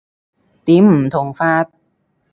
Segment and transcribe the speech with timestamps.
[0.65, 1.69] 點唔同法？